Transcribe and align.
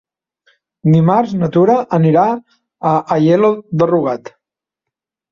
Dimarts 0.93 1.33
na 1.41 1.49
Tura 1.57 1.75
anirà 1.97 2.23
a 2.91 2.93
Aielo 3.17 3.51
de 3.83 3.89
Rugat. 3.93 4.33